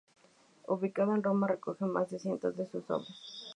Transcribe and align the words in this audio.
Ubicado 0.67 1.13
en 1.13 1.21
Roma, 1.21 1.45
recoge 1.47 1.85
más 1.85 2.09
de 2.09 2.17
cientos 2.17 2.57
de 2.57 2.65
sus 2.65 2.89
obras. 2.89 3.45